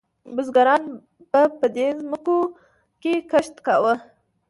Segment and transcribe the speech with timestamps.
[0.35, 0.91] بزګرانو
[1.31, 2.37] به په دې ځمکو
[3.01, 3.93] کې کښت کاوه.